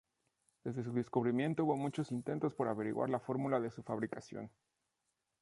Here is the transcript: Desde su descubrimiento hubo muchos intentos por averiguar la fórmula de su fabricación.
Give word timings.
Desde 0.63 0.83
su 0.83 0.93
descubrimiento 0.93 1.63
hubo 1.63 1.77
muchos 1.77 2.11
intentos 2.11 2.55
por 2.55 2.67
averiguar 2.67 3.11
la 3.11 3.19
fórmula 3.19 3.59
de 3.59 3.69
su 3.69 3.83
fabricación. 3.83 4.49